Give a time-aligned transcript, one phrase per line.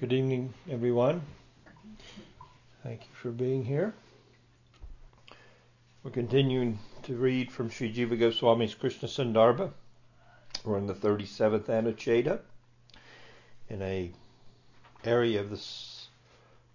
[0.00, 1.20] Good evening, everyone.
[2.82, 3.92] Thank you for being here.
[6.02, 9.70] We're continuing to read from Sri Jiva Goswami's Krishna Sandarbha.
[10.64, 12.40] We're in the 37th Anucheta
[13.68, 14.10] in a
[15.04, 16.08] area of this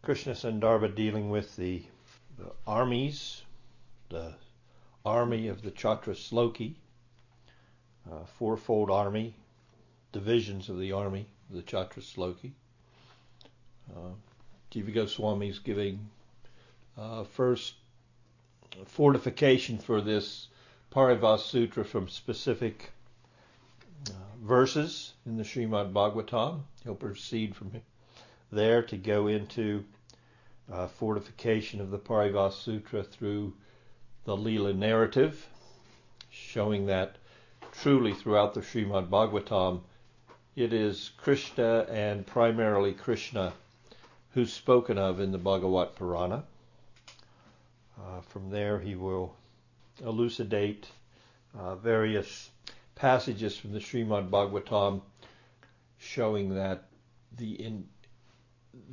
[0.04, 1.82] Krishna Sandarbha dealing with the,
[2.38, 3.42] the armies,
[4.10, 4.36] the
[5.04, 6.76] army of the Chatrasloki,
[8.08, 9.34] uh, fourfold army,
[10.12, 12.52] divisions of the army of the Chatrasloki.
[13.94, 14.12] Uh,
[14.72, 16.10] Goswami is giving
[16.98, 17.76] uh, first
[18.86, 20.48] fortification for this
[20.92, 22.92] Paribhas Sutra from specific
[24.10, 26.62] uh, verses in the Srimad Bhagavatam.
[26.84, 27.72] He'll proceed from
[28.52, 29.84] there to go into
[30.72, 33.54] uh, fortification of the Paribhas Sutra through
[34.26, 35.48] the Leela narrative,
[36.30, 37.18] showing that
[37.72, 39.82] truly throughout the Srimad Bhagavatam
[40.56, 43.54] it is Krishna and primarily Krishna
[44.36, 46.44] who's spoken of in the Bhagavat Purana.
[47.98, 49.34] Uh, from there, he will
[50.04, 50.88] elucidate
[51.58, 52.50] uh, various
[52.96, 55.02] passages from the Srimad Bhagavatam
[55.98, 56.90] showing that
[57.38, 57.88] the in,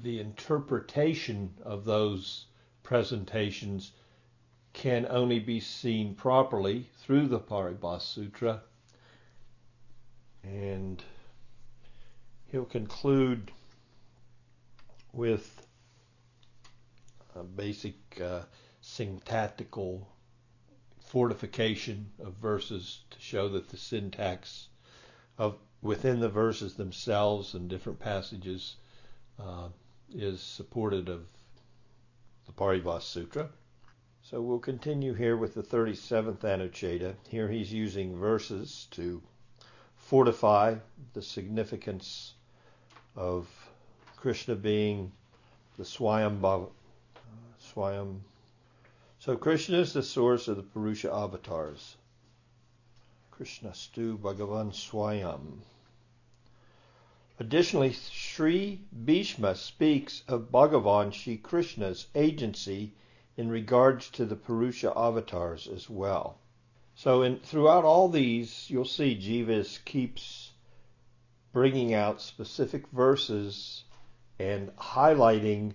[0.01, 2.47] the interpretation of those
[2.85, 3.91] presentations
[4.73, 8.61] can only be seen properly through the Paribhas Sutra.
[10.45, 11.03] And
[12.53, 13.51] he'll conclude
[15.13, 15.67] with
[17.35, 18.41] a basic uh,
[18.81, 20.09] syntactical
[21.01, 24.69] fortification of verses to show that the syntax
[25.39, 28.77] of within the verses themselves and different passages
[29.39, 29.69] uh,
[30.15, 31.27] is supported of
[32.47, 33.49] the Paribhas Sutra.
[34.23, 37.15] So we'll continue here with the 37th Anucheta.
[37.29, 39.21] Here he's using verses to
[39.97, 40.77] fortify
[41.13, 42.35] the significance
[43.17, 43.49] of
[44.23, 45.11] Krishna being
[45.77, 46.69] the Swayam Bhava,
[47.17, 47.19] uh,
[47.61, 48.21] Swayam.
[49.19, 51.97] So Krishna is the source of the Purusha avatars.
[53.33, 55.63] Krishnastu Bhagavan Swayam.
[57.41, 62.95] Additionally, Sri Bhishma speaks of Bhagavan Sri Krishna's agency
[63.37, 66.39] in regards to the Purusha avatars as well.
[66.95, 70.53] So, in, throughout all these, you'll see Jiva keeps
[71.53, 73.83] bringing out specific verses
[74.43, 75.73] and highlighting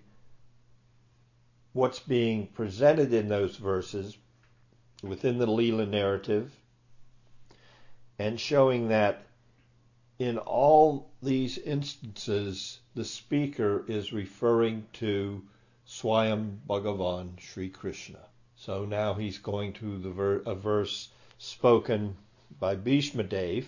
[1.71, 4.17] what's being presented in those verses
[5.01, 6.51] within the Leela narrative
[8.19, 9.23] and showing that
[10.19, 15.41] in all these instances the speaker is referring to
[15.87, 18.19] Swayam Bhagavan Sri Krishna.
[18.57, 22.17] So now he's going to the ver- a verse spoken
[22.59, 23.65] by Bhishma Dev.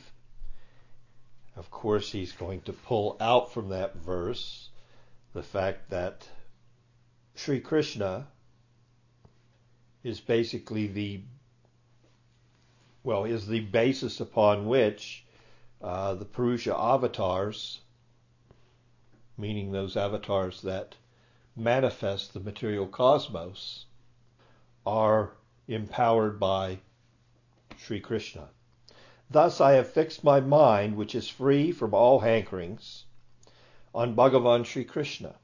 [1.55, 4.69] Of course, he's going to pull out from that verse
[5.34, 6.28] the fact that
[7.35, 8.28] Sri Krishna
[10.03, 11.22] is basically the
[13.03, 15.25] well is the basis upon which
[15.81, 17.79] uh, the Purusha avatars,
[19.38, 20.95] meaning those avatars that
[21.56, 23.85] manifest the material cosmos,
[24.85, 25.31] are
[25.68, 26.79] empowered by
[27.78, 28.50] Sri Krishna.
[29.29, 33.03] Thus I have fixed my mind, which is free from all hankerings,
[33.94, 35.35] on Bhagavan Sri Krishna,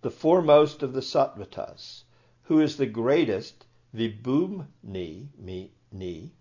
[0.00, 2.04] the foremost of the Satvatas,
[2.44, 5.28] who is the greatest Vibhumni,
[5.92, 6.32] ni,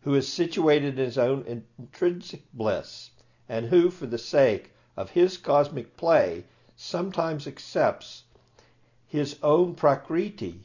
[0.00, 1.44] who is situated in his own
[1.78, 3.10] intrinsic bliss,
[3.48, 6.44] and who, for the sake of his cosmic play,
[6.76, 8.24] sometimes accepts
[9.06, 10.60] his own prakriti,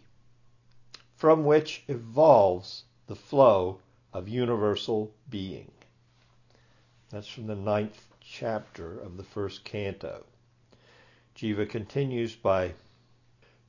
[1.15, 3.79] from which evolves the flow
[4.13, 5.71] of universal being.
[7.09, 10.25] That's from the ninth chapter of the first canto.
[11.37, 12.73] Jiva continues by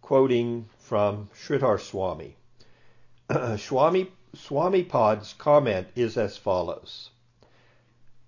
[0.03, 2.35] quoting from Sridhar Swami.
[3.57, 7.11] Swami Swami Pad's comment is as follows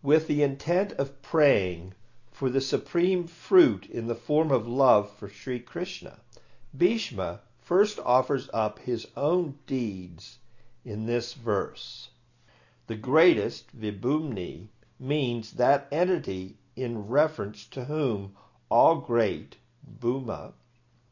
[0.01, 1.95] With the intent of praying
[2.31, 6.21] for the supreme fruit in the form of love for Sri Krishna,
[6.77, 10.39] Bhishma first offers up his own deeds
[10.85, 12.11] in this verse.
[12.87, 14.69] The greatest, Vibhumni,
[15.01, 18.37] means that entity in reference to whom
[18.69, 19.57] all great,
[19.99, 20.53] Bhuma,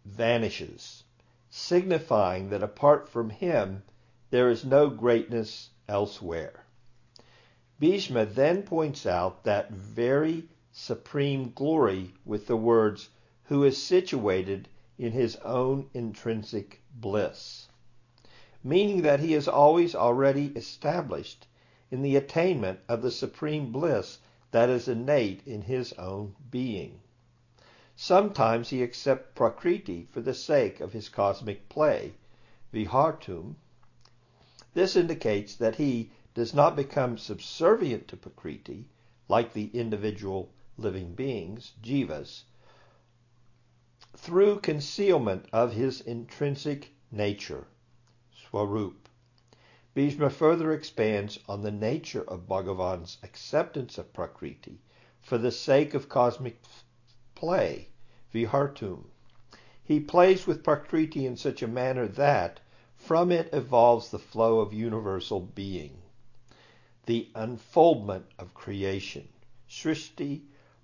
[0.04, 1.02] vanishes,
[1.50, 3.82] signifying that apart from him
[4.30, 6.64] there is no greatness elsewhere.
[7.80, 13.08] Bhishma then points out that very supreme glory with the words,
[13.44, 14.68] who is situated
[14.98, 17.68] in his own intrinsic bliss,
[18.62, 21.47] meaning that he is always already established
[21.90, 24.18] in the attainment of the supreme bliss
[24.50, 27.00] that is innate in his own being.
[27.96, 32.14] Sometimes he accepts Prakriti for the sake of his cosmic play,
[32.72, 33.56] Vihartum.
[34.74, 38.86] This indicates that he does not become subservient to Prakriti,
[39.28, 42.44] like the individual living beings, jivas,
[44.16, 47.66] through concealment of his intrinsic nature,
[48.32, 49.07] swarup.
[49.94, 54.80] Bhishma further expands on the nature of Bhagavan's acceptance of Prakriti
[55.20, 56.60] for the sake of cosmic
[57.34, 57.88] play,
[58.32, 59.04] Vihartum.
[59.82, 62.60] He plays with Prakriti in such a manner that
[62.96, 66.02] from it evolves the flow of universal being,
[67.06, 69.28] the unfoldment of creation,
[69.68, 70.42] Srishti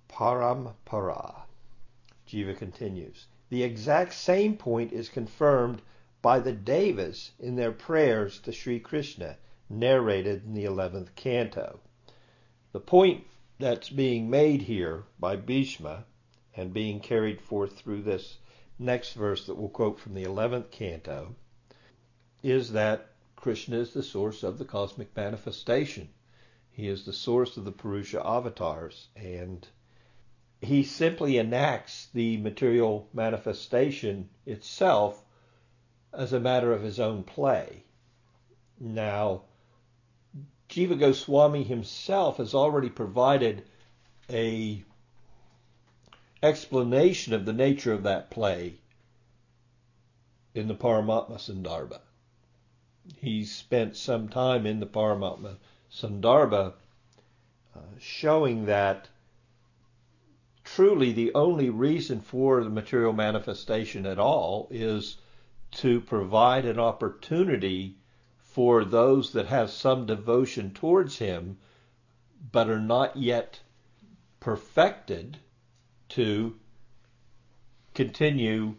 [0.09, 1.43] Parampara.
[2.27, 3.27] Jiva continues.
[3.49, 5.83] The exact same point is confirmed
[6.25, 9.37] by the Devas in their prayers to Sri Krishna,
[9.69, 11.79] narrated in the 11th canto.
[12.71, 13.25] The point
[13.59, 16.03] that's being made here by Bhishma
[16.55, 18.39] and being carried forth through this
[18.79, 21.35] next verse that we'll quote from the 11th canto
[22.41, 26.09] is that Krishna is the source of the cosmic manifestation.
[26.71, 29.67] He is the source of the Purusha avatars, and
[30.59, 35.21] he simply enacts the material manifestation itself
[36.17, 37.83] as a matter of his own play.
[38.79, 39.43] Now,
[40.69, 43.63] Jiva Goswami himself has already provided
[44.29, 44.83] a
[46.41, 48.75] explanation of the nature of that play
[50.53, 51.99] in the Paramatma Sandarbha.
[53.17, 55.57] He spent some time in the Paramatma
[55.91, 56.73] Sandarbha
[57.75, 59.09] uh, showing that
[60.63, 65.17] truly the only reason for the material manifestation at all is
[65.75, 67.97] to provide an opportunity
[68.37, 71.57] for those that have some devotion towards him
[72.51, 73.59] but are not yet
[74.39, 75.37] perfected
[76.09, 76.55] to
[77.93, 78.75] continue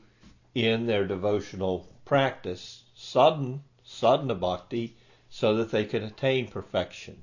[0.55, 4.97] in their devotional practice, sadhana, sadhana bhakti,
[5.29, 7.23] so that they can attain perfection.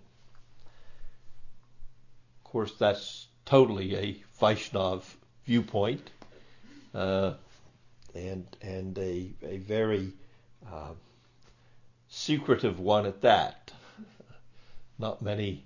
[2.37, 5.03] Of course, that's totally a Vaishnav
[5.45, 6.11] viewpoint.
[6.93, 7.33] Uh,
[8.15, 10.13] and and a a very
[10.71, 10.93] uh,
[12.09, 13.71] secretive one at that.
[14.99, 15.65] Not many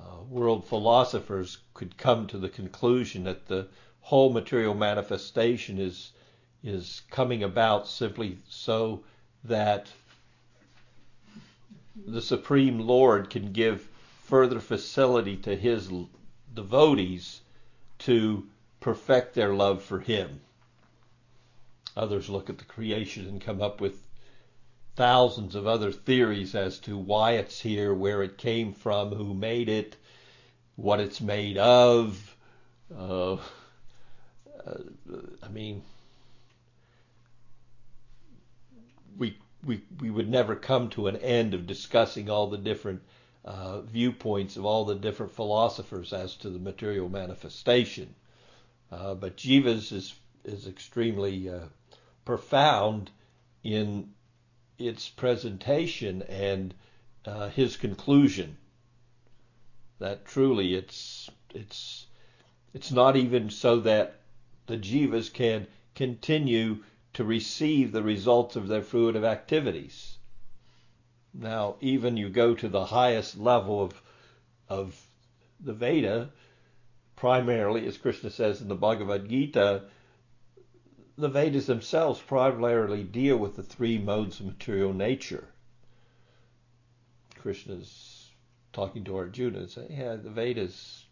[0.00, 3.68] uh, world philosophers could come to the conclusion that the
[4.00, 6.12] whole material manifestation is
[6.62, 9.04] is coming about simply so
[9.44, 9.86] that
[12.06, 13.88] the Supreme Lord can give
[14.24, 15.90] further facility to his
[16.52, 17.40] devotees
[18.00, 18.46] to
[18.80, 20.40] perfect their love for him.
[21.96, 24.02] Others look at the creation and come up with
[24.96, 29.68] thousands of other theories as to why it's here, where it came from, who made
[29.68, 29.96] it,
[30.76, 32.36] what it's made of.
[32.94, 33.38] Uh, uh,
[35.42, 35.82] I mean,
[39.16, 43.02] we, we, we would never come to an end of discussing all the different
[43.44, 48.14] uh, viewpoints of all the different philosophers as to the material manifestation.
[48.90, 50.14] Uh, but Jiva's is,
[50.44, 51.60] is extremely uh,
[52.26, 53.10] profound
[53.64, 54.12] in
[54.78, 56.74] its presentation and
[57.24, 58.58] uh, his conclusion
[59.98, 62.06] that truly it's it's
[62.74, 64.20] it's not even so that
[64.66, 66.82] the jivas can continue
[67.14, 70.18] to receive the results of their fruitive activities.
[71.32, 74.02] Now, even you go to the highest level of
[74.68, 75.00] of
[75.60, 76.30] the Veda,
[77.14, 79.84] primarily, as Krishna says in the Bhagavad Gita,
[81.18, 85.48] the Vedas themselves primarily deal with the three modes of material nature.
[87.38, 88.30] Krishna's
[88.72, 91.06] talking to Arjuna and saying, "Yeah, the Vedas.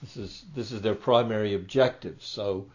[0.00, 2.22] This is this is their primary objective.
[2.22, 2.66] So,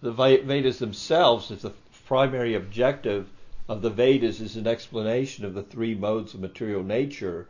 [0.00, 1.72] the Vedas themselves, if the
[2.06, 3.28] primary objective
[3.68, 7.48] of the Vedas is an explanation of the three modes of material nature,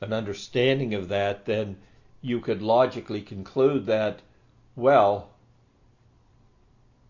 [0.00, 1.78] an understanding of that, then
[2.20, 4.20] you could logically conclude that,
[4.76, 5.31] well,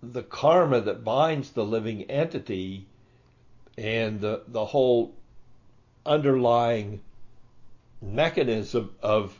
[0.02, 2.86] the karma that binds the living entity
[3.78, 5.14] and the, the whole
[6.04, 7.00] underlying
[8.00, 9.38] mechanism of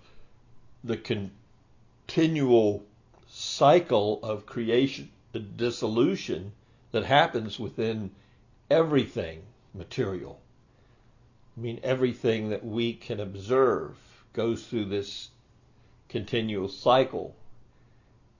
[0.85, 2.85] the continual
[3.29, 5.11] cycle of creation
[5.57, 6.53] dissolution
[6.93, 8.11] that happens within
[8.71, 9.43] everything
[9.75, 10.39] material.
[11.57, 13.97] I mean, everything that we can observe
[14.33, 15.31] goes through this
[16.09, 17.35] continual cycle.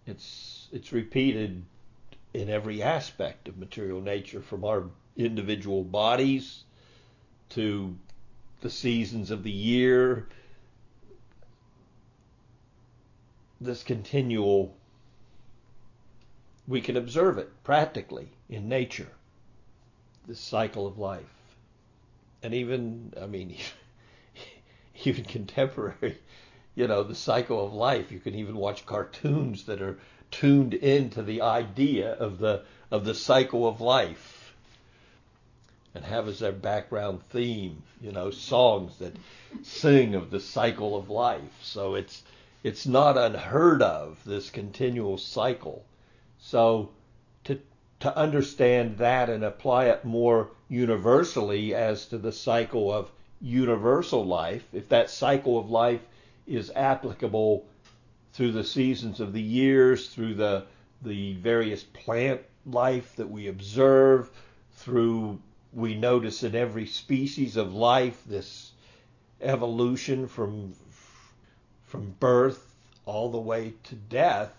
[0.07, 1.65] It's it's repeated
[2.35, 4.85] in every aspect of material nature, from our
[5.17, 6.65] individual bodies
[7.51, 7.97] to
[8.61, 10.29] the seasons of the year,
[13.61, 14.75] this continual
[16.67, 19.11] we can observe it practically in nature,
[20.27, 21.57] this cycle of life.
[22.43, 23.57] And even, I mean,
[25.05, 26.19] even contemporary,
[26.75, 28.13] you know, the cycle of life.
[28.13, 29.99] You can even watch cartoons that are
[30.33, 34.55] tuned into the idea of the of the cycle of life
[35.95, 39.15] and have as their background theme, you know, songs that
[39.63, 41.59] sing of the cycle of life.
[41.63, 42.23] So it's
[42.65, 45.85] it's not unheard of this continual cycle.
[46.39, 46.91] So
[47.45, 47.59] to
[48.01, 53.11] to understand that and apply it more universally as to the cycle of
[53.41, 56.01] universal life, if that cycle of life
[56.47, 57.67] is applicable
[58.33, 60.65] through the seasons of the years, through the
[61.03, 64.31] the various plant life that we observe,
[64.75, 65.41] through
[65.73, 68.73] we notice in every species of life this
[69.41, 70.75] evolution from
[71.85, 72.75] from birth
[73.05, 74.53] all the way to death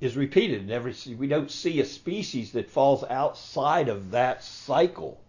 [0.00, 5.20] is repeated in every we don't see a species that falls outside of that cycle.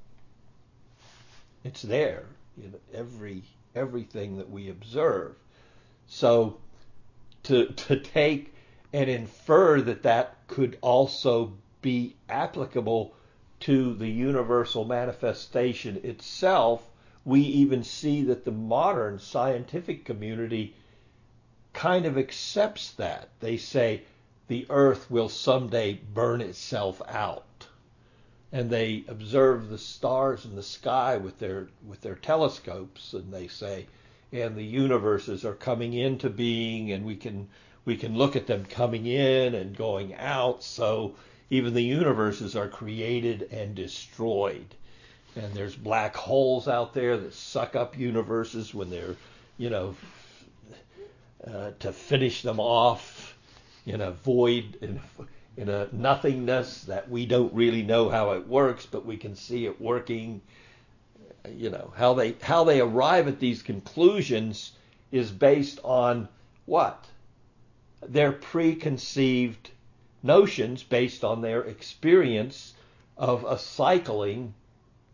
[1.63, 2.25] It's there
[2.58, 3.44] in every
[3.75, 5.36] everything that we observe
[6.10, 6.58] so
[7.44, 8.54] to to take
[8.92, 13.13] and infer that that could also be applicable
[13.60, 16.89] to the universal manifestation itself,
[17.24, 20.75] we even see that the modern scientific community
[21.74, 23.30] kind of accepts that.
[23.39, 24.04] They say
[24.48, 27.68] the earth will someday burn itself out.
[28.51, 33.48] And they observe the stars in the sky with their with their telescopes and they
[33.48, 33.86] say
[34.32, 37.48] and the universes are coming into being and we can
[37.86, 40.64] we can look at them coming in and going out.
[40.64, 41.16] So
[41.50, 44.76] even the universes are created and destroyed.
[45.36, 49.16] And there's black holes out there that suck up universes when they're
[49.58, 49.96] you know
[51.46, 53.36] uh, to finish them off
[53.86, 55.00] in a void in,
[55.58, 59.66] in a nothingness that we don't really know how it works but we can see
[59.66, 60.42] it working
[61.48, 64.72] you know how they how they arrive at these conclusions
[65.12, 66.27] is based on
[66.65, 67.05] what?
[68.08, 69.72] Their preconceived
[70.22, 72.74] notions based on their experience
[73.17, 74.53] of a cycling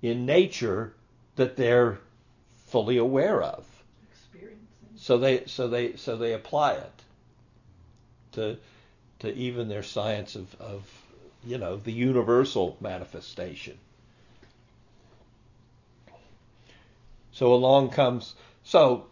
[0.01, 0.93] in nature
[1.35, 1.99] that they're
[2.67, 3.65] fully aware of.
[4.95, 7.01] So they so they so they apply it
[8.33, 8.57] to
[9.19, 11.05] to even their science of, of
[11.45, 13.77] you know the universal manifestation
[17.35, 19.07] So along comes, so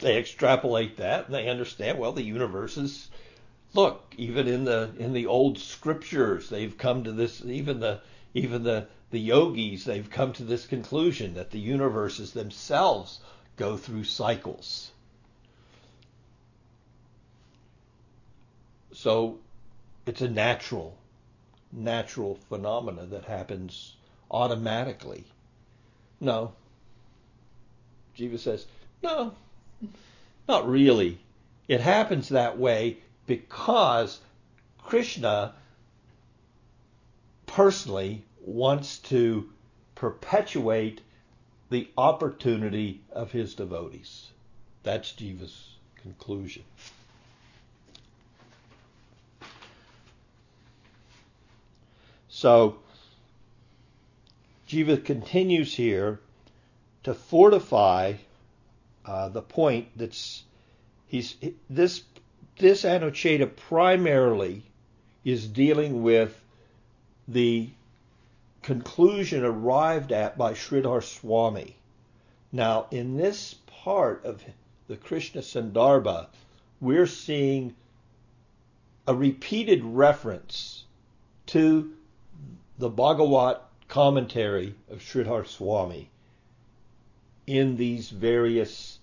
[0.00, 3.08] they extrapolate that and they understand, well, the universe is,
[3.72, 8.02] look, even in the, in the old scriptures, they've come to this, even the,
[8.34, 13.20] even the, the yogis, they've come to this conclusion that the universes themselves
[13.56, 14.90] go through cycles.
[18.92, 19.38] So
[20.04, 20.98] it's a natural,
[21.72, 23.96] natural phenomena that happens
[24.30, 25.24] automatically.
[26.20, 26.52] No.
[28.16, 28.66] Jiva says,
[29.02, 29.32] No,
[30.46, 31.18] not really.
[31.68, 34.20] It happens that way because
[34.78, 35.54] Krishna
[37.46, 39.48] personally wants to
[39.94, 41.00] perpetuate
[41.70, 44.28] the opportunity of his devotees.
[44.82, 46.64] That's Jiva's conclusion.
[52.28, 52.78] So
[54.70, 56.20] Jiva continues here
[57.02, 58.14] to fortify
[59.04, 60.44] uh, the point that's
[61.08, 61.34] he's
[61.68, 62.04] this
[62.56, 64.62] this Anucheta primarily
[65.24, 66.40] is dealing with
[67.26, 67.70] the
[68.62, 71.74] conclusion arrived at by Sridhar Swami.
[72.52, 74.40] Now, in this part of
[74.86, 76.28] the Krishna Sandarbha,
[76.80, 77.74] we're seeing
[79.08, 80.84] a repeated reference
[81.46, 81.92] to
[82.78, 86.08] the Bhagavat commentary of Sridhar Swami
[87.46, 89.00] in these various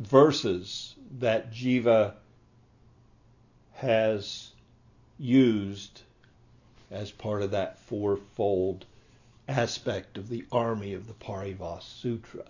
[0.00, 2.14] verses that Jiva
[3.74, 4.50] has
[5.18, 6.00] used
[6.90, 8.86] as part of that fourfold
[9.46, 12.46] aspect of the army of the Paribhas Sutra.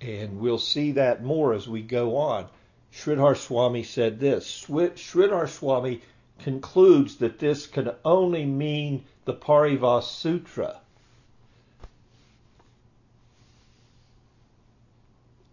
[0.00, 2.46] And we'll see that more as we go on.
[2.94, 6.00] Sridhar Swami said this Sridhar Swami
[6.42, 10.80] concludes that this can only mean the Paribhas Sutra.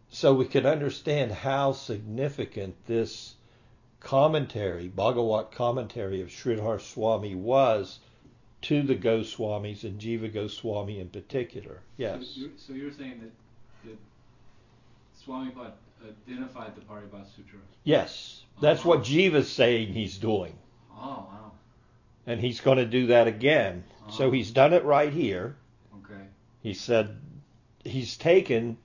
[0.10, 3.36] So we can understand how significant this
[4.00, 8.00] commentary, Bhagavat commentary of Sridhar Swami was
[8.64, 11.80] to the Goswamis and Jiva Goswami in particular.
[11.98, 12.28] Yes.
[12.28, 13.98] So you're, so you're saying that, that
[15.26, 15.72] Swamipad
[16.28, 17.60] identified the Paribhas Sutra.
[17.84, 18.90] Yes, that's Uh-huh.
[18.90, 20.58] what Jiva's saying he's doing.
[21.00, 21.52] Oh, wow.
[22.28, 23.84] And he's going to do that again.
[24.10, 24.32] So Uh-huh.
[24.32, 25.56] he's done it right here.
[26.04, 26.22] Okay.
[26.62, 27.18] He said
[27.84, 28.78] he's taken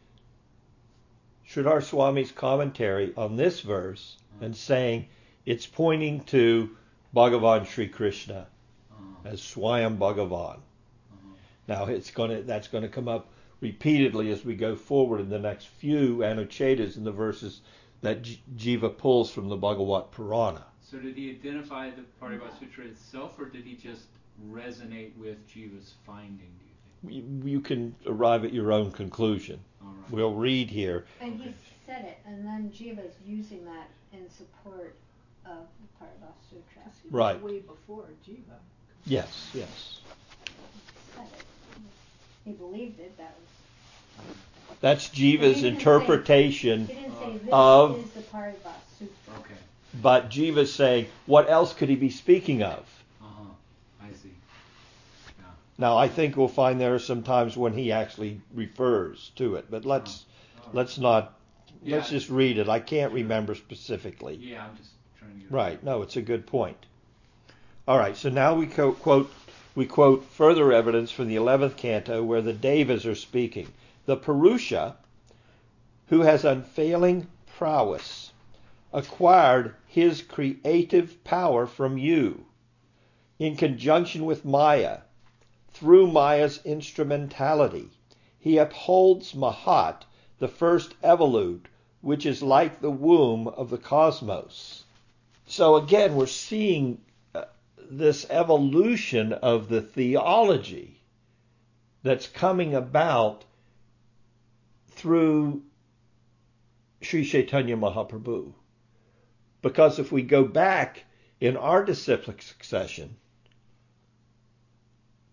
[1.48, 5.06] Sridhar Swami's commentary on this verse and saying
[5.46, 6.76] it's pointing to
[7.14, 8.46] Bhagavan Sri Krishna
[8.92, 9.28] Uh-huh.
[9.28, 10.56] as Swayam Bhagavan.
[10.56, 11.34] Uh-huh.
[11.68, 13.28] Now it's going to that's going to come up
[13.60, 17.60] repeatedly as we go forward in the next few Anuchetas in the verses
[18.02, 18.22] that
[18.56, 20.64] Jiva pulls from the Bhagavat Purana.
[20.94, 22.66] So did he identify the Paribhas mm-hmm.
[22.66, 24.04] Sutra itself, or did he just
[24.48, 26.52] resonate with Jiva's finding?
[27.02, 27.44] Do you think?
[27.44, 29.58] You, you can arrive at your own conclusion.
[29.82, 30.10] All right.
[30.12, 31.04] We'll read here.
[31.20, 31.52] And he
[31.84, 34.94] said it, and then Jiva's using that in support
[35.44, 36.82] of the Paribhas Sutra.
[37.02, 37.42] He was Right.
[37.42, 38.54] Way before Jiva.
[39.04, 39.98] Yes, yes.
[42.44, 42.50] He.
[42.50, 43.18] He believed it.
[43.18, 44.36] That was.
[44.80, 47.10] That's Jiva's didn't say- interpretation, say
[47.50, 48.54] Of- is the Paribas
[48.96, 49.34] Sutra.
[49.40, 49.54] Okay.
[50.04, 52.80] But Jiva's saying, what else could he be speaking of?
[53.22, 53.44] Uh huh.
[54.02, 54.34] I see.
[55.38, 55.46] Yeah.
[55.78, 59.70] Now, I think we'll find there are some times when he actually refers to it,
[59.70, 60.26] but let's
[60.58, 60.74] right.
[60.74, 61.38] let's not
[61.86, 62.68] let's just read it.
[62.68, 64.34] I can't remember specifically.
[64.34, 65.50] Yeah, I'm just trying to get.
[65.50, 65.82] Right.
[65.82, 66.76] No, it's a good point.
[67.88, 68.14] All right.
[68.14, 69.32] So now we co- quote
[69.74, 73.72] we quote further evidence from the eleventh canto where the Devas are speaking.
[74.04, 74.96] The Purusha,
[76.08, 78.32] who has unfailing prowess,
[78.94, 82.46] acquired his creative power from you,
[83.40, 85.00] in conjunction with Maya,
[85.72, 87.90] through Maya's instrumentality.
[88.38, 90.02] He upholds Mahat,
[90.38, 91.64] the first evolute,
[92.02, 94.84] which is like the womb of the cosmos.
[95.46, 97.00] So again, we're seeing
[97.34, 97.46] uh,
[97.90, 101.00] this evolution of the theology
[102.04, 103.44] that's coming about
[104.90, 105.62] through
[107.02, 108.52] Sri Chaitanya Mahaprabhu.
[109.64, 111.04] Because if we go back
[111.40, 113.16] in our disciplic succession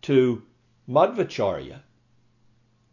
[0.04, 0.44] to
[0.88, 1.82] Madhvacharya,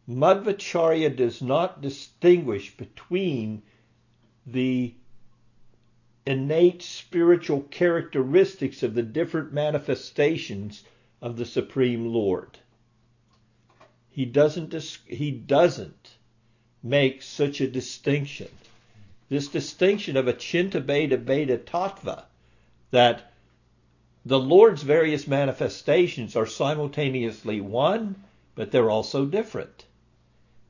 [0.08, 3.62] Madhvacharya does not distinguish between
[4.48, 4.94] the
[6.26, 10.82] innate spiritual characteristics of the different manifestations
[11.22, 12.58] of the Supreme Lord.
[14.10, 14.74] He doesn't
[15.06, 16.16] he doesn't
[16.82, 18.48] make such a distinction.
[19.28, 22.24] This distinction of achintya bheda abheda tattva
[22.90, 23.32] that
[24.24, 28.22] the Lord's various manifestations are simultaneously one,
[28.54, 29.84] but they're also different.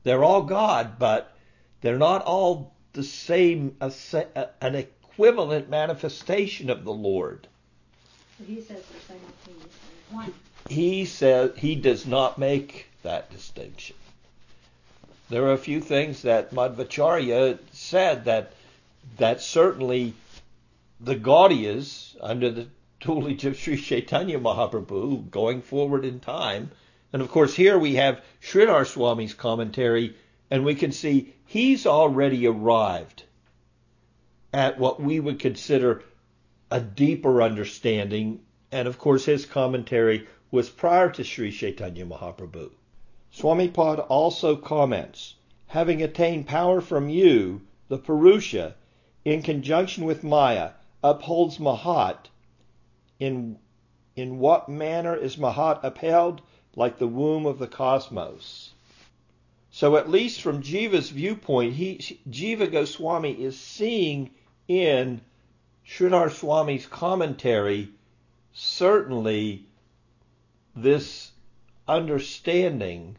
[0.03, 1.35] They're all God, but
[1.81, 7.47] they're not all the same, an equivalent manifestation of the Lord.
[8.37, 9.69] So he says they're simultaneously
[10.11, 10.33] one.
[10.69, 13.95] He says he does not make that distinction.
[15.29, 18.53] There are a few things that Madhvacharya said that
[19.17, 20.15] that certainly
[20.99, 22.67] the Gaudiyas under the
[22.99, 26.71] tutelage of Sri Chaitanya Mahaprabhu going forward in time.
[27.13, 30.15] And of course here we have Sridhar Swami's commentary
[30.49, 33.21] and we can see he's already arrived
[34.51, 36.03] at what we would consider
[36.71, 38.39] a deeper understanding.
[38.71, 42.71] And of course his commentary was prior to Sri Chaitanya Mahaprabhu.
[43.39, 45.35] Swamipad also comments,
[45.67, 48.75] having attained power from you, the Purusha,
[49.23, 50.71] in conjunction with Maya,
[51.01, 52.27] upholds Mahat.
[53.17, 53.57] In,
[54.13, 56.41] in what manner is Mahat upheld?
[56.75, 58.73] Like the womb of the cosmos.
[59.71, 64.31] So at least from Jiva's viewpoint, he, Jiva Goswami is seeing
[64.67, 65.21] in
[65.87, 67.87] Sridhar Swami's commentary
[68.51, 69.63] certainly
[70.75, 71.31] this
[71.87, 73.15] understanding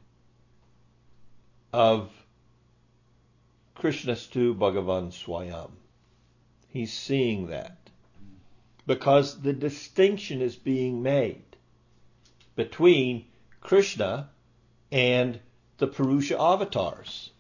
[1.73, 2.11] of
[3.77, 5.71] Krishnastu Bhagavan Swayam.
[6.69, 7.79] He's seeing that.
[8.87, 11.45] Because the distinction is being made
[12.57, 13.27] between
[13.61, 14.31] Krishna
[14.91, 15.39] and
[15.79, 17.31] the Purusha avatars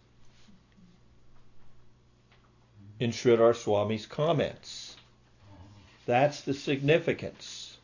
[2.98, 4.96] in Sridhar Swami's comments.
[6.06, 7.76] That's the significance.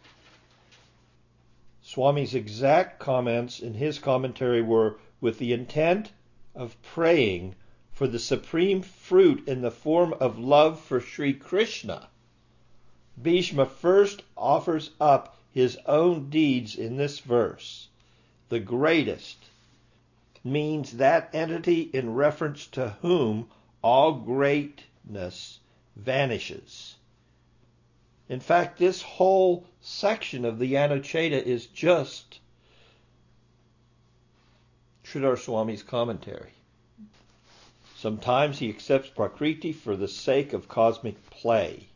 [1.82, 6.10] Swami's exact comments in his commentary were with the intent
[6.56, 7.54] of praying
[7.92, 12.08] for the supreme fruit in the form of love for Sri Krishna.
[13.22, 17.88] Bhishma first offers up his own deeds in this verse.
[18.48, 19.38] The greatest
[20.44, 23.48] means that entity in reference to whom
[23.82, 25.60] all greatness
[25.96, 26.96] vanishes.
[28.28, 32.40] In fact, this whole section of the Anucheta is just
[35.16, 36.50] Sridhar Swami's commentary.
[37.96, 41.86] Sometimes he accepts Prakriti for the sake of cosmic play.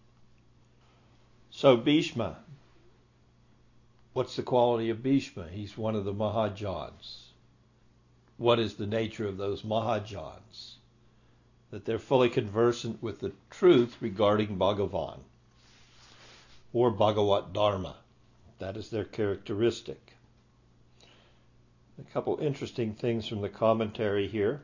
[1.50, 2.38] So Bhishma,
[4.14, 5.48] what's the quality of Bhishma?
[5.52, 7.24] He's one of the Mahajans.
[8.38, 10.76] What is the nature of those Mahajans?
[11.72, 15.18] That they're fully conversant with the truth regarding Bhagavan
[16.72, 17.96] or Bhagavat Dharma.
[18.60, 20.14] That is their characteristic.
[22.00, 24.62] A couple interesting things from the commentary here.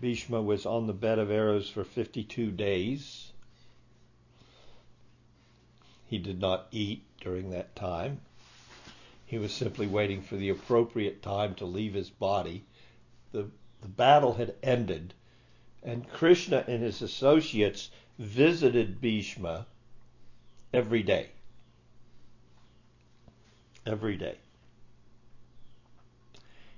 [0.00, 3.32] Bhishma was on the bed of arrows for 52 days.
[6.06, 8.22] He did not eat during that time.
[9.26, 12.64] He was simply waiting for the appropriate time to leave his body.
[13.32, 13.50] The,
[13.82, 15.12] the battle had ended,
[15.82, 19.66] and Krishna and his associates visited Bhishma
[20.72, 21.30] every day.
[23.84, 24.38] Every day.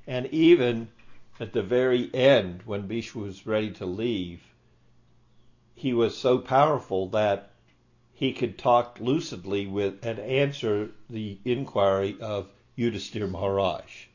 [0.09, 0.88] And even
[1.38, 4.42] at the very end, when Bhishma was ready to leave,
[5.75, 7.51] he was so powerful that
[8.14, 14.07] he could talk lucidly with and answer the inquiry of Yudhisthira Maharaj.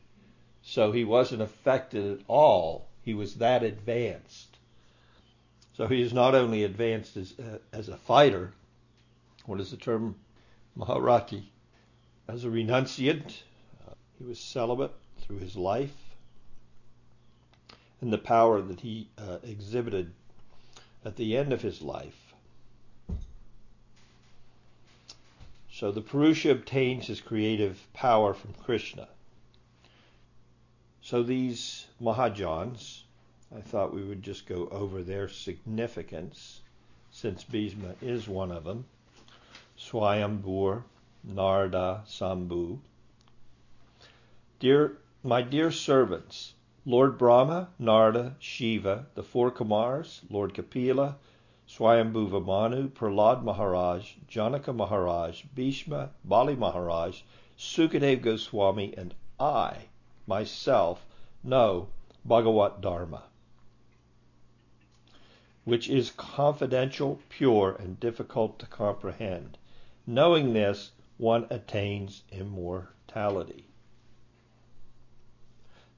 [0.64, 2.90] So he wasn't affected at all.
[3.04, 4.58] He was that advanced.
[5.78, 8.52] So he is not only advanced as, uh, as a fighter,
[9.46, 10.16] what is the term?
[10.76, 11.44] Maharathi.
[12.28, 13.44] As a renunciant,
[13.88, 14.92] uh, he was celibate
[15.24, 15.96] through his life
[18.02, 20.12] and the power that he uh, exhibited
[21.06, 22.34] at the end of his life.
[25.72, 29.08] So the Purusha obtains his creative power from Krishna.
[31.02, 33.02] So these Mahajans,
[33.56, 36.62] I thought we would just go over their significance,
[37.12, 38.86] since Bhishma is one of them.
[39.80, 40.84] Swayambhur,
[41.28, 42.80] Narda, Sambhu.
[44.60, 46.54] Dear, my dear servants,
[46.86, 51.16] Lord Brahma, Narada, Shiva, the four Kumars, Lord Kapila,
[51.66, 57.22] Swayambhuva Manu, Prahlad Maharaj, Janaka Maharaj, Bhishma, Bali Maharaj,
[57.58, 59.86] Sukadeva Goswami, and I,
[60.28, 61.06] myself,
[61.42, 61.88] know
[62.26, 63.24] Bhagavat Dharma,
[65.64, 69.58] which is confidential, pure, and difficult to comprehend.
[70.06, 73.70] Knowing this, one attains immortality.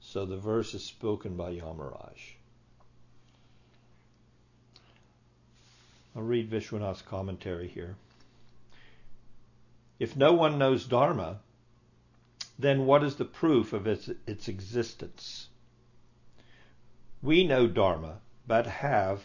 [0.08, 2.36] So the verse is spoken by Yamaraj.
[6.14, 7.96] I'll read Vishwanath's commentary here.
[9.98, 11.40] If no one knows Dharma,
[12.56, 15.48] then what is the proof of its, its existence?
[17.20, 19.24] We know Dharma, but have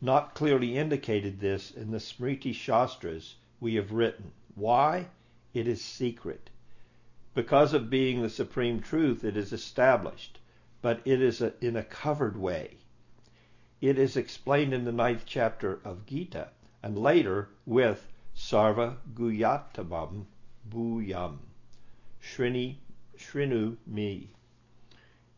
[0.00, 4.30] not clearly indicated this in the Smriti Shastras we have written.
[4.54, 5.08] Why?
[5.52, 6.48] It is secret.
[7.36, 10.38] Because of being the supreme truth, it is established,
[10.80, 12.78] but it is a, in a covered way.
[13.78, 16.48] It is explained in the ninth chapter of Gita,
[16.82, 20.24] and later with Sarva Guhyatamam
[20.70, 21.40] Bhuyam.
[22.22, 22.76] Shrini,
[23.18, 24.30] Shrinu me.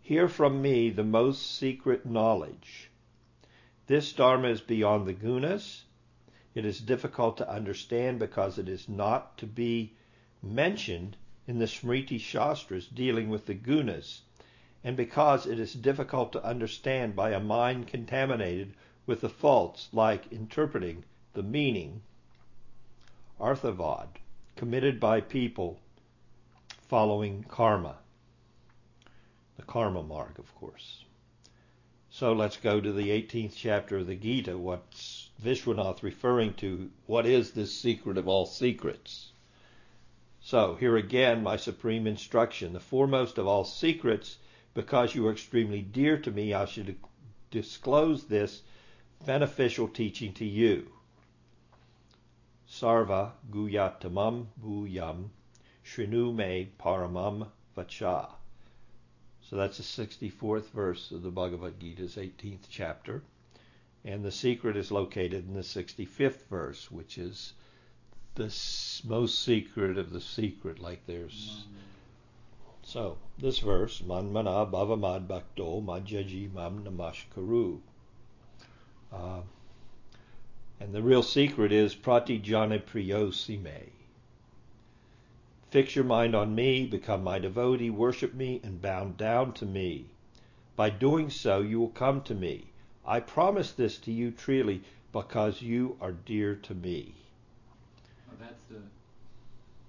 [0.00, 2.92] Hear from me the most secret knowledge.
[3.88, 5.82] This Dharma is beyond the gunas.
[6.54, 9.96] It is difficult to understand because it is not to be
[10.40, 11.16] mentioned
[11.48, 14.20] in the Smriti Shastras dealing with the gunas,
[14.84, 18.74] and because it is difficult to understand by a mind contaminated
[19.06, 22.02] with the faults like interpreting the meaning,
[23.40, 24.08] arthavad,
[24.56, 25.80] committed by people
[26.86, 27.96] following karma.
[29.56, 31.06] The karma marg, of course.
[32.10, 34.58] So let's go to the 18th chapter of the Gita.
[34.58, 36.90] What's Vishwanath referring to?
[37.06, 39.32] What is this secret of all secrets?
[40.50, 44.38] So here again, my supreme instruction, the foremost of all secrets,
[44.72, 46.96] because you are extremely dear to me, I should
[47.50, 48.62] disclose this
[49.26, 50.90] beneficial teaching to you.
[52.66, 55.28] Sarva Guhyatamam Bhuyam
[55.84, 58.30] Shrinu Me Paramam Vacha.
[59.42, 63.22] So that's the 64th verse of the Bhagavad Gita's 18th chapter.
[64.02, 67.52] And the secret is located in the 65th verse, which is
[68.38, 68.54] the
[69.04, 71.64] most secret of the secret, like there's.
[72.84, 77.80] So, this verse, Manmana Bhavamad Bhakto Majaji Mam Namashkaru.
[79.12, 79.40] Uh,
[80.78, 83.90] and the real secret is Pratijana Priyosime.
[85.70, 90.06] Fix your mind on me, become my devotee, worship me, and bow down to me.
[90.76, 92.70] By doing so, you will come to me.
[93.04, 97.14] I promise this to you truly because you are dear to me
[98.40, 98.80] that's the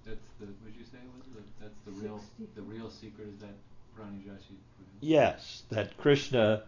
[0.04, 1.44] that's the what you say was it?
[1.60, 2.20] That's the real
[2.54, 3.54] the real secret is that
[3.96, 4.56] Pranijashi.
[5.00, 6.62] Yes, that Krishna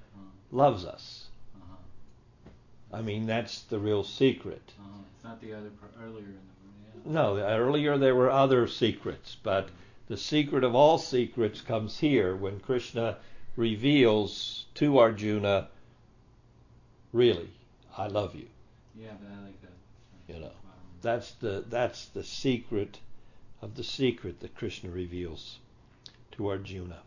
[0.50, 1.26] loves us.
[1.56, 2.98] Uh-huh.
[2.98, 4.62] I mean, that's the real secret.
[4.78, 5.02] Uh-huh.
[5.14, 7.06] It's not the other part earlier in the movie.
[7.06, 7.12] Yeah.
[7.12, 9.68] No, earlier there were other secrets, but
[10.08, 13.16] the secret of all secrets comes here when Krishna
[13.56, 15.68] reveals to Arjuna,
[17.12, 17.50] really,
[17.96, 18.46] I love you.
[18.98, 20.32] Yeah, but I like that.
[20.32, 20.46] You know.
[20.46, 20.71] Wow.
[21.02, 23.00] That's the that's the secret
[23.60, 25.58] of the secret that Krishna reveals
[26.32, 27.00] to Arjuna.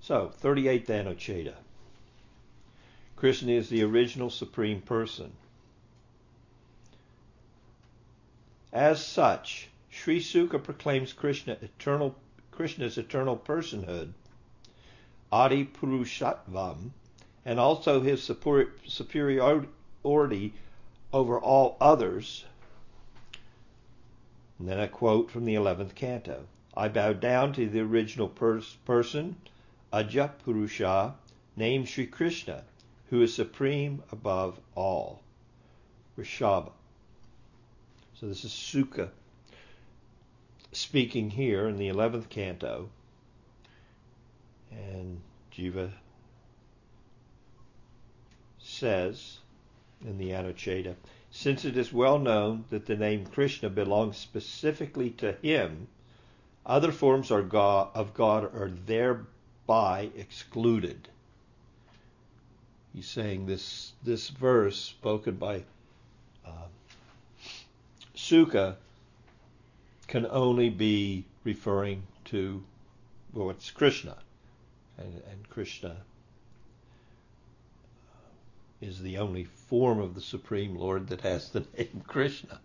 [0.00, 1.54] So, 38th Anucheta.
[3.16, 5.32] Krishna is the original supreme person.
[8.72, 12.16] As such, Sri Suka proclaims Krishna eternal
[12.50, 14.12] Krishna's eternal personhood,
[15.30, 16.90] Adi Purushatvam,
[17.44, 20.52] and also his superiority
[21.12, 22.44] over all others.
[24.58, 26.46] And then a quote from the 11th canto.
[26.76, 29.36] I bow down to the original pers- person,
[29.92, 31.14] Aja Purusha,
[31.56, 32.64] named Sri Krishna,
[33.10, 35.22] who is supreme above all.
[36.18, 36.72] Rishabha.
[38.14, 39.10] So this is Suka
[40.72, 42.88] speaking here in the 11th canto.
[44.70, 45.20] And
[45.52, 45.90] Jiva
[48.58, 49.38] says
[50.04, 50.94] in the Anucheta,
[51.30, 55.88] since it is well known that the name Krishna belongs specifically to him,
[56.64, 61.08] other forms of God are thereby excluded.
[62.94, 65.64] He's saying this this verse spoken by
[66.46, 66.68] uh,
[68.14, 68.78] Suka
[70.06, 72.64] can only be referring to
[73.32, 74.16] well, it's Krishna,
[74.96, 75.98] and, and Krishna
[78.80, 82.60] is the only form of the Supreme Lord that has the name Krishna.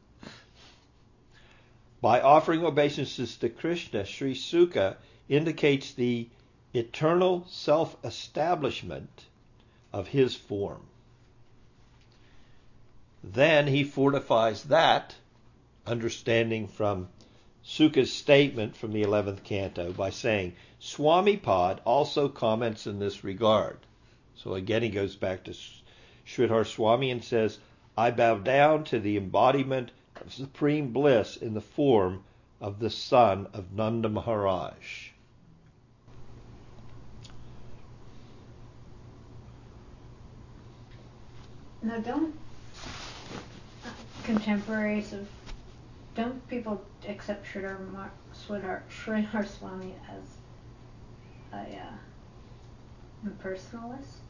[2.02, 4.98] By offering obeisances to Krishna, Sri Suka
[5.30, 6.28] indicates the
[6.74, 9.26] eternal self establishment
[9.94, 10.82] of his form.
[13.24, 15.16] Then he fortifies that
[15.86, 17.08] understanding from
[17.64, 23.78] Suka's statement from the 11th canto by saying, Swami Pad also comments in this regard.
[24.36, 25.54] So again, he goes back to
[26.32, 27.60] Sridhar Swami and says,
[27.98, 32.24] I bow down to the embodiment of supreme bliss in the form
[32.62, 35.10] of the son of Nanda Maharaj.
[41.82, 42.36] Now, don't
[44.24, 45.28] contemporaries of
[46.14, 50.38] don't people accept Sridhar, Mar- Sridhar, Sridhar Swami as
[51.52, 51.98] a uh,
[53.26, 54.21] impersonalist?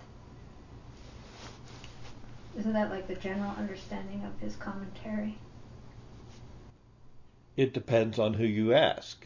[2.57, 5.37] Isn't that like the general understanding of his commentary?
[7.55, 9.25] It depends on who you ask.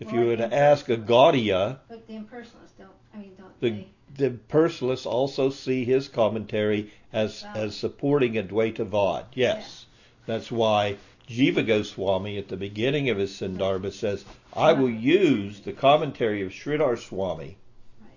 [0.00, 2.90] If Well, you were to ask a Gaudiya, But the impersonalists don't.
[3.12, 3.88] I mean, don't the they?
[4.16, 7.52] the personalists also see his commentary as Wow.
[7.54, 9.26] as supporting Advaita Vad.
[9.34, 9.86] Yes,
[10.26, 10.96] that's why
[11.28, 16.52] Jiva Goswami at the beginning of his Sandarbha says, "I will use the commentary of
[16.52, 17.56] Sridhar Swami
[18.00, 18.10] Right.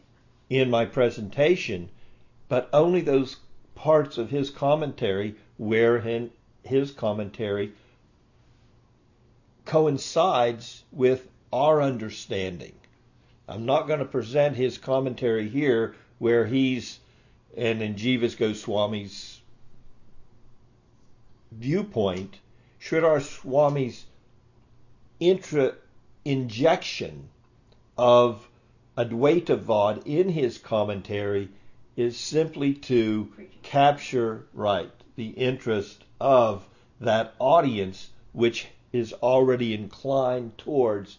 [0.49, 1.89] in my presentation,
[2.49, 3.37] but only those
[3.77, 6.31] parts of his commentary where hin-
[6.63, 7.71] his commentary
[9.65, 12.73] coincides with our understanding.
[13.47, 16.99] I'm not going to present his commentary here where he's,
[17.55, 19.39] and in Jiva Goswami's
[21.51, 22.39] viewpoint,
[22.81, 24.05] Sridhar Swami's
[25.19, 25.75] intra
[26.25, 27.29] injection
[27.97, 28.49] of
[28.97, 31.49] Advaita Vad in his commentary
[31.97, 33.29] is simply to
[33.63, 36.65] capture right the interest of
[37.01, 41.17] that audience which is already inclined towards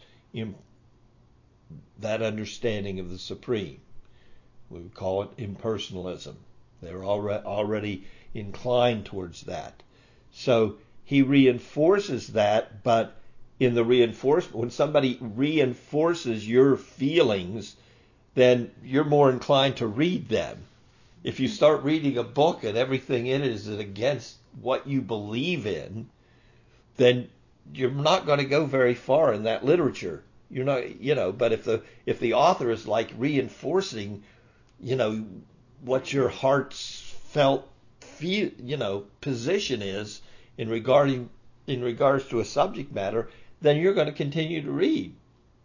[1.98, 3.80] that understanding of the supreme.
[4.70, 6.36] We would call it impersonalism.
[6.80, 9.82] They're already inclined towards that.
[10.30, 13.16] So he reinforces that but
[13.58, 17.74] in the reinforcement when somebody reinforces your feelings
[18.38, 20.58] then you're more inclined to read them
[21.24, 25.66] if you start reading a book and everything in it is against what you believe
[25.66, 26.08] in,
[26.96, 27.28] then
[27.74, 30.22] you're not going to go very far in that literature.
[30.50, 34.22] You're not, you know, but if the if the author is like reinforcing,
[34.80, 35.26] you know,
[35.82, 37.68] what your heart's felt
[38.00, 40.22] feel, you know, position is
[40.56, 41.28] in regarding
[41.66, 43.28] in regards to a subject matter,
[43.60, 45.12] then you're going to continue to read.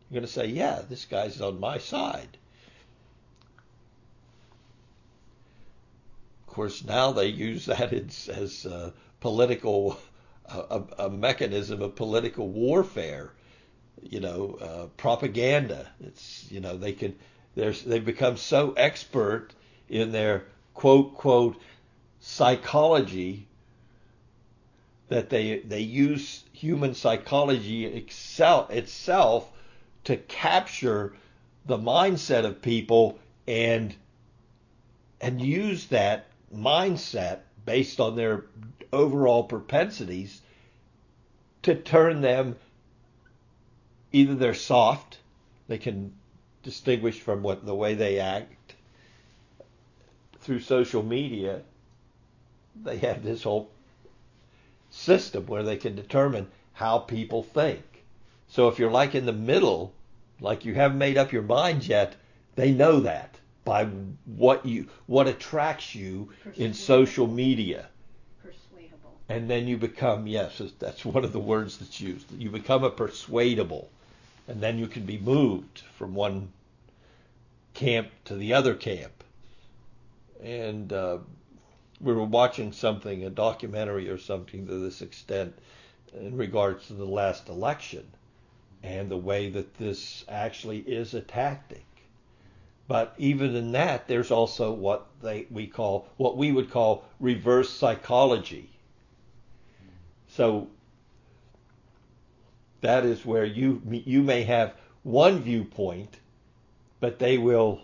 [0.09, 2.37] You're going to say, yeah, this guy's on my side.
[6.53, 9.97] Course, now they use that as, as uh, political,
[10.47, 13.31] a, a mechanism of political warfare.
[14.01, 15.87] You know, uh, propaganda.
[16.01, 17.15] It's you know they can.
[17.55, 19.51] They've become so expert
[19.87, 21.61] in their quote quote
[22.19, 23.47] psychology
[25.09, 29.51] that they they use human psychology excel, itself
[30.05, 31.13] to capture
[31.65, 33.95] the mindset of people and
[35.21, 38.45] and use that mindset based on their
[38.91, 40.41] overall propensities
[41.63, 42.55] to turn them
[44.11, 45.17] either they're soft,
[45.67, 46.13] they can
[46.61, 48.75] distinguish from what the way they act
[50.39, 51.61] through social media.
[52.83, 53.69] They have this whole
[54.91, 57.81] system where they can determine how people think.
[58.47, 59.93] So if you're like in the middle,
[60.39, 62.15] like you haven't made up your mind yet,
[62.55, 63.32] they know that
[63.65, 63.85] by
[64.25, 67.87] what you what attracts you in social media.
[68.41, 69.17] Persuadable.
[69.29, 72.31] And then you become yes, that's one of the words that's used.
[72.37, 73.89] You become a persuadable,
[74.47, 76.51] and then you can be moved from one
[77.73, 79.23] camp to the other camp.
[80.43, 81.19] And uh,
[82.01, 85.57] we were watching something, a documentary or something to this extent,
[86.13, 88.05] in regards to the last election
[88.83, 91.85] and the way that this actually is a tactic.
[92.87, 97.69] But even in that, there's also what they we call what we would call reverse
[97.69, 98.69] psychology.
[100.27, 100.67] So
[102.81, 106.19] that is where you you may have one viewpoint,
[106.99, 107.81] but they will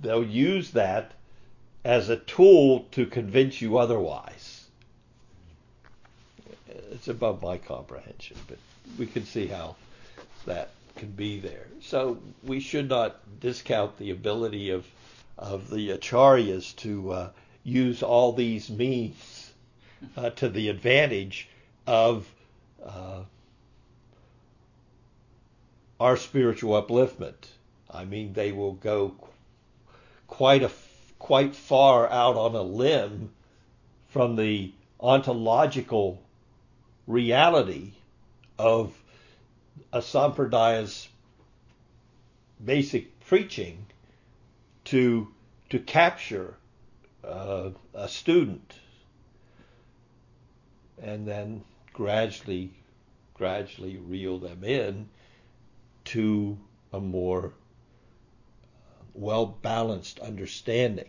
[0.00, 1.12] they'll use that
[1.84, 4.66] as a tool to convince you otherwise.
[6.92, 8.58] It's above my comprehension, but
[8.98, 9.76] we can see how
[10.46, 11.66] that can be there.
[11.80, 14.86] So we should not discount the ability of
[15.36, 17.30] of the acharyas to uh,
[17.64, 19.52] use all these means
[20.16, 21.48] uh, to the advantage
[21.86, 22.32] of
[22.84, 23.22] uh,
[25.98, 27.34] our spiritual upliftment.
[27.90, 29.14] I mean, they will go
[30.28, 30.70] quite a
[31.18, 33.30] quite far out on a limb
[34.08, 36.20] from the ontological
[37.06, 37.92] reality
[38.58, 38.92] of
[39.94, 41.08] a sampradaya's
[42.62, 43.86] basic preaching
[44.84, 45.28] to
[45.70, 46.54] to capture
[47.22, 48.74] uh, a student
[51.00, 52.70] and then gradually
[53.34, 55.08] gradually reel them in
[56.04, 56.58] to
[56.92, 57.52] a more
[59.14, 61.08] well balanced understanding.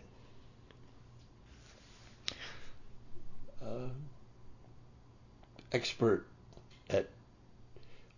[3.60, 3.88] Uh,
[5.72, 6.24] expert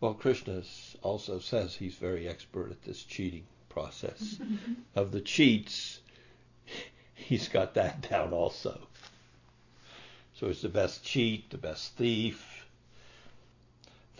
[0.00, 0.62] well, Krishna
[1.02, 4.38] also says he's very expert at this cheating process.
[4.94, 6.00] of the cheats,
[7.14, 8.80] he's got that down also.
[10.34, 12.66] So he's the best cheat, the best thief.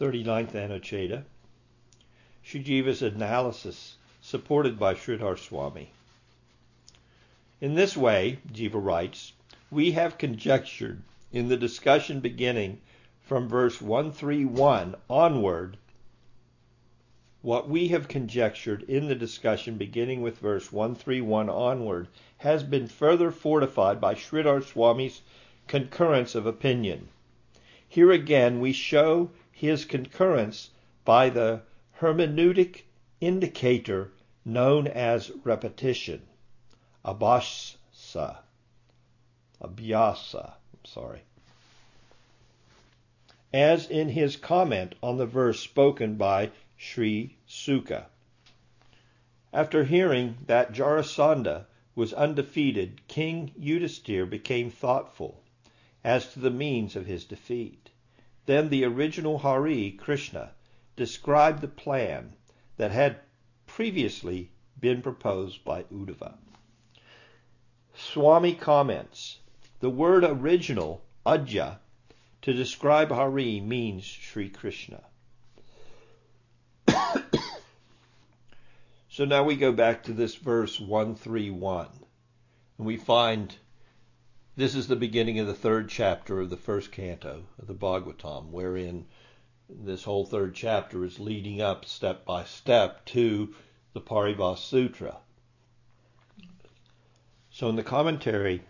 [0.01, 1.25] 39th Anucheta.
[2.43, 5.91] Sri Jiva's analysis supported by Sridhar Swami.
[7.61, 9.33] In this way, Jiva writes,
[9.71, 12.81] we have conjectured in the discussion beginning
[13.29, 15.77] from verse 131 onward
[17.43, 23.31] what we have conjectured in the discussion beginning with verse 131 onward has been further
[23.31, 25.21] fortified by Sridhar Swami's
[25.67, 27.11] concurrence of opinion.
[27.87, 30.71] Here again we show his concurrence
[31.05, 31.61] by the
[32.01, 32.85] hermeneutic
[33.21, 34.11] indicator
[34.43, 36.23] known as repetition,
[37.05, 38.39] abhasa,
[39.61, 41.21] abhyasa, I'm sorry.
[43.55, 48.11] As in his comment on the verse spoken by Sri Suka.
[49.55, 55.43] After hearing that Jarasandha was undefeated, King Yudhisthira became thoughtful
[56.05, 57.89] as to the means of his defeat.
[58.45, 60.53] Then the original Hari, Krishna,
[60.95, 62.37] described the plan
[62.77, 63.21] that had
[63.67, 66.37] previously been proposed by Uddhava.
[67.95, 69.39] Swami comments
[69.81, 71.79] The word original, Adya,
[72.49, 75.03] to describe Hari means Sri Krishna.
[79.11, 81.89] so now we go back to this verse 131,
[82.79, 83.55] and we find
[84.57, 88.51] this is the beginning of the third chapter of the first canto of the Bhagavatam,
[88.51, 89.05] wherein
[89.69, 93.55] this whole third chapter is leading up step by step to
[93.93, 95.19] the Paribhas Sutra.
[97.51, 98.63] So in the commentary,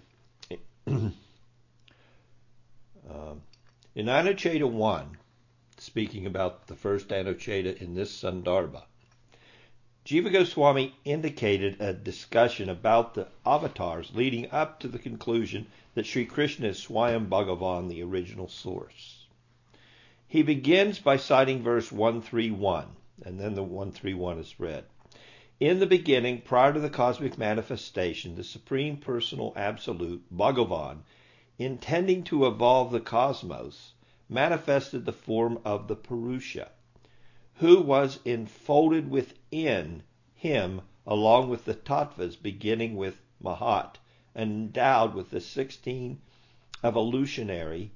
[3.99, 5.19] in Anucheta 1,
[5.77, 8.85] speaking about the first Anucheta in this Sandarbha,
[10.07, 16.25] Jiva Goswami indicated a discussion about the avatars leading up to the conclusion that Sri
[16.27, 19.27] Krishna is Swayam Bhagavan, the original source.
[20.29, 22.87] He begins by citing verse 131,
[23.25, 24.85] and then the 131 is read.
[25.59, 30.99] In the beginning, prior to the cosmic manifestation, the Supreme Personal Absolute, Bhagavan,
[31.59, 33.93] intending to evolve the cosmos,
[34.29, 36.71] manifested the form of the Purusha,
[37.55, 40.03] who was enfolded within
[40.35, 43.97] him along with the tattvas beginning with Mahat,
[44.37, 46.21] endowed with the 16
[46.85, 47.91] evolutionary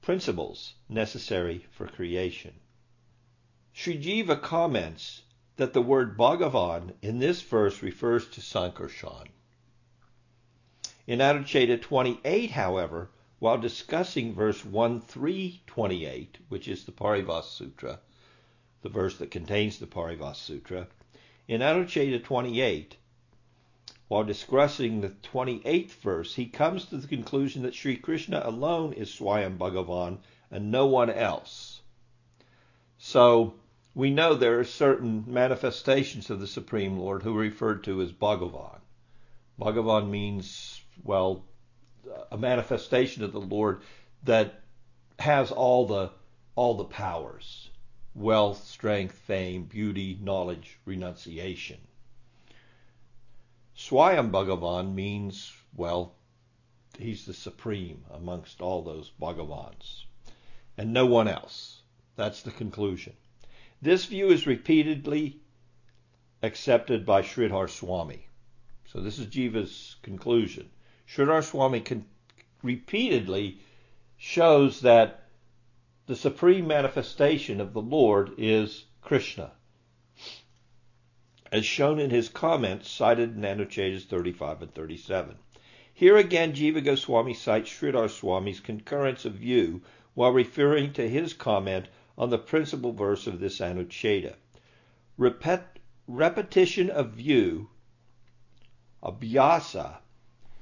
[0.00, 2.54] principles necessary for creation.
[3.72, 5.22] Sri Jiva comments
[5.56, 9.26] that the word Bhagavan in this verse refers to Sankarshan.
[11.08, 18.00] In Anucheta 28, however, while discussing verse 1328, which is the Paribhas Sutra,
[18.82, 20.86] the verse that contains the Paribhas Sutra,
[21.48, 22.98] in Anucheta 28,
[24.08, 29.08] while discussing the 28th verse, he comes to the conclusion that Sri Krishna alone is
[29.08, 30.18] Swayam Bhagavan
[30.50, 31.80] and no one else.
[32.98, 33.54] So,
[33.94, 38.12] we know there are certain manifestations of the Supreme Lord who are referred to as
[38.12, 38.80] Bhagavan.
[39.58, 41.44] Bhagavan means, well,
[42.30, 43.82] a manifestation of the Lord
[44.24, 44.62] that
[45.18, 46.10] has all the
[46.54, 47.70] all the powers
[48.14, 51.78] wealth, strength, fame, beauty, knowledge, renunciation.
[53.76, 56.16] Swayam Bhagavan means, well,
[56.98, 60.04] he's the supreme amongst all those Bhagavans,
[60.76, 61.82] and no one else.
[62.16, 63.12] That's the conclusion.
[63.80, 65.38] This view is repeatedly
[66.42, 68.26] accepted by Sridhar Swami.
[68.86, 70.68] So this is Jiva's conclusion.
[71.08, 72.04] Sridhar Swami con-
[72.62, 73.60] repeatedly
[74.18, 75.30] shows that
[76.04, 79.52] the supreme manifestation of the Lord is Krishna,
[81.50, 85.38] as shown in his comments cited in Anuchetas 35 and 37.
[85.94, 89.80] Here again, Jiva Goswami cites Sridhar Swami's concurrence of view
[90.12, 91.88] while referring to his comment
[92.18, 94.36] on the principal verse of this Anucheta.
[95.18, 95.64] Repet,
[96.06, 97.70] repetition of view,
[99.02, 100.00] abhyasa,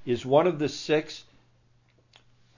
[0.06, 1.24] is one of the six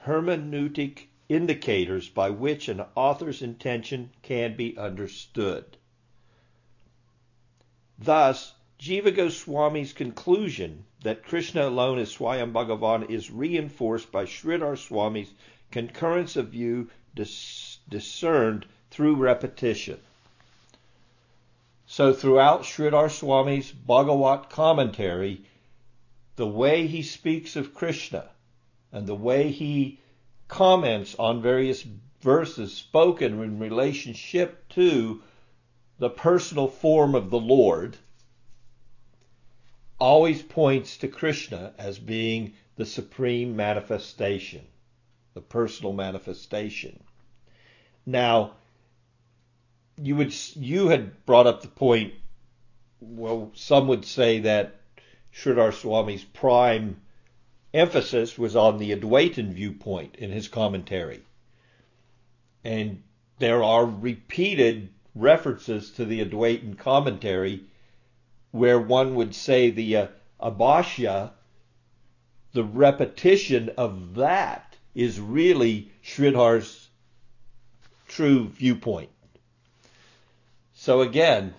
[0.06, 5.64] hermeneutic indicators by which an author's intention can be understood.
[7.98, 15.32] Thus, Jiva Goswami's conclusion that Krishna alone is Swayam Bhagavan is reinforced by Sridhar Swami's
[15.70, 19.98] concurrence of view dis- discerned through repetition.
[21.86, 25.42] So throughout Sridhar Swami's Bhagavat commentary,
[26.38, 28.30] the way he speaks of Krishna
[28.92, 29.98] and the way he
[30.46, 31.84] comments on various
[32.20, 35.20] verses spoken in relationship to
[35.98, 37.96] the personal form of the Lord
[39.98, 44.64] always points to Krishna as being the supreme manifestation,
[45.34, 47.02] the personal manifestation.
[48.06, 48.52] Now,
[50.00, 52.14] you would you had brought up the point.
[53.00, 54.77] Well, some would say that
[55.32, 57.00] Sridhar Swami's prime
[57.72, 61.22] emphasis was on the Advaitin viewpoint in his commentary,
[62.64, 63.02] and
[63.38, 67.64] there are repeated references to the Advaitin commentary
[68.50, 70.06] where one would say the uh,
[70.40, 71.32] Abhyasa,
[72.52, 76.88] the repetition of that is really Sridhar's
[78.08, 79.10] true viewpoint.
[80.74, 81.54] So again,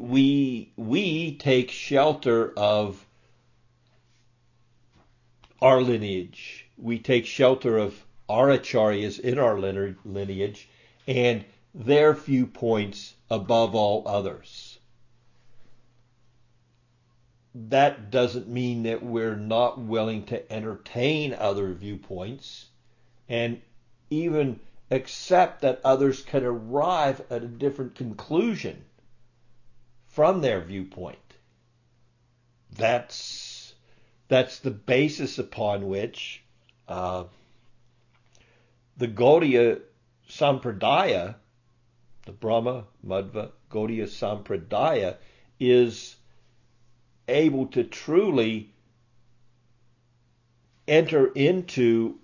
[0.00, 3.06] we we take shelter of
[5.60, 6.66] our lineage.
[6.78, 10.68] We take shelter of our acharyas in our lineage
[11.06, 11.44] and
[11.74, 14.78] their viewpoints above all others.
[17.54, 22.66] That doesn't mean that we're not willing to entertain other viewpoints
[23.28, 23.60] and
[24.08, 28.84] even accept that others can arrive at a different conclusion
[30.10, 31.18] from their viewpoint.
[32.76, 33.74] That's
[34.28, 36.42] that's the basis upon which
[36.86, 37.24] uh,
[38.96, 39.80] the Gaudiya
[40.28, 41.34] Sampradaya,
[42.26, 45.16] the Brahma Madhva Gaudiya Sampradaya,
[45.58, 46.14] is
[47.26, 48.70] able to truly
[50.86, 52.18] enter into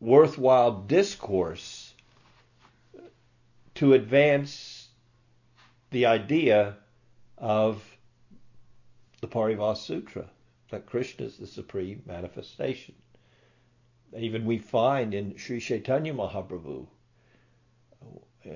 [0.00, 1.92] worthwhile discourse
[3.74, 4.88] to advance
[5.90, 6.76] the idea
[7.38, 7.82] of
[9.20, 10.28] the Paribhas Sutra,
[10.70, 12.94] that Krishna is the supreme manifestation.
[14.16, 16.86] Even we find in Sri Chaitanya Mahaprabhu,
[18.46, 18.50] uh,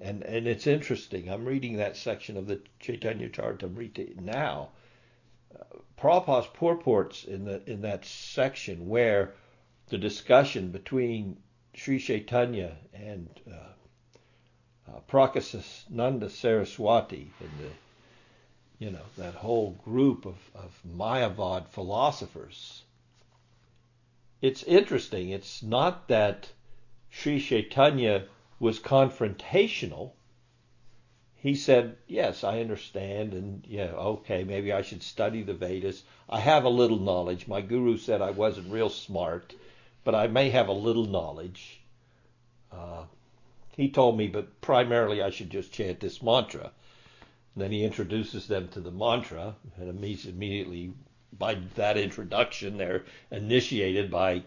[0.00, 1.30] and and it's interesting.
[1.30, 4.70] I'm reading that section of the Chaitanya Charitamrita now.
[5.54, 9.34] Uh, Prabhupada's purports in the in that section where
[9.88, 11.38] the discussion between
[11.74, 13.72] Sri Chaitanya and uh,
[14.90, 17.70] uh, Prakashananda Saraswati and the
[18.82, 22.82] you know that whole group of, of Mayavad philosophers.
[24.40, 25.28] It's interesting.
[25.28, 26.48] It's not that
[27.08, 28.24] Sri Chaitanya
[28.58, 30.10] was confrontational.
[31.36, 36.02] He said, Yes, I understand, and yeah, okay, maybe I should study the Vedas.
[36.28, 37.46] I have a little knowledge.
[37.46, 39.54] My guru said I wasn't real smart,
[40.02, 41.82] but I may have a little knowledge.
[42.72, 43.04] Uh,
[43.76, 46.72] he told me, but primarily I should just chant this mantra.
[47.56, 50.94] Then he introduces them to the mantra, and immediately
[51.38, 54.42] by that introduction, they're initiated by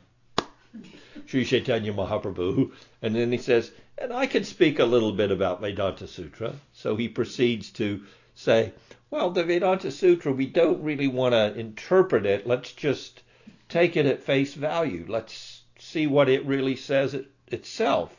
[1.28, 2.72] Sri Chaitanya Mahaprabhu.
[3.02, 6.54] And then he says, and I can speak a little bit about Vedanta Sutra.
[6.74, 8.04] So he proceeds to
[8.34, 8.74] say,
[9.10, 12.48] well, the Vedanta Sutra, we don't really want to interpret it.
[12.48, 13.22] Let's just
[13.70, 15.06] take it at face value.
[15.08, 18.12] Let's see what it really says it, itself.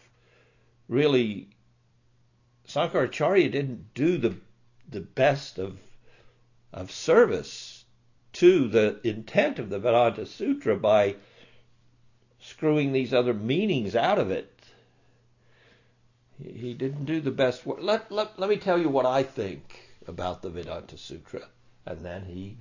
[0.89, 1.49] Really,
[2.69, 4.37] Sankaracharya didn't do the
[4.89, 5.79] the best of
[6.73, 7.85] of service
[8.33, 11.17] to the intent of the Vedanta Sutra by
[12.39, 14.53] screwing these other meanings out of it.
[16.39, 17.79] He didn't do the best work.
[17.81, 21.49] Let, let, let me tell you what I think about the Vedanta Sutra.
[21.87, 22.59] And then he,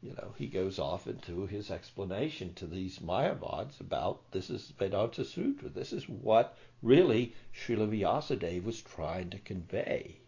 [0.00, 5.24] you know, he goes off into his explanation to these Mayavads about this is Vedanta
[5.24, 5.68] Sutra.
[5.68, 10.19] This is what really Srila Vyasadeva was trying to convey.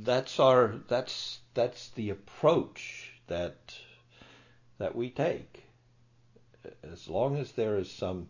[0.00, 3.74] That's our that's that's the approach that
[4.78, 5.64] that we take.
[6.82, 8.28] As long as there is some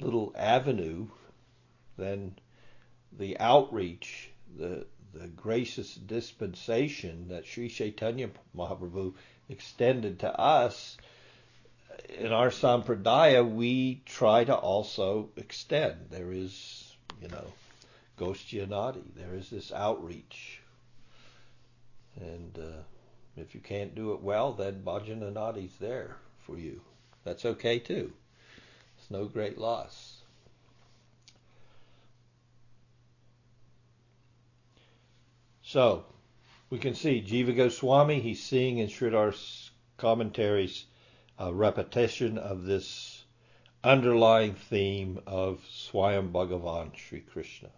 [0.00, 1.08] little avenue
[1.96, 2.34] then
[3.12, 9.14] the outreach, the the gracious dispensation that Sri Chaitanya Mahaprabhu
[9.48, 10.96] extended to us
[12.18, 16.08] in our sampradaya, we try to also extend.
[16.10, 17.46] There is, you know,
[18.18, 19.02] Goshthyanandi.
[19.14, 20.60] There is this outreach.
[22.20, 22.82] And uh,
[23.36, 26.80] if you can't do it well, then Bhajananandi's there for you.
[27.24, 28.12] That's okay too.
[28.98, 30.20] It's no great loss.
[35.62, 36.04] So
[36.70, 40.84] we can see Jiva Goswami, he's seeing in Sridhar's commentaries
[41.38, 43.24] a repetition of this
[43.82, 47.70] underlying theme of Swayam Bhagavan Sri Krishna.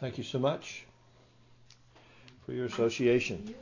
[0.00, 0.84] Thank you so much
[2.46, 3.54] for your association.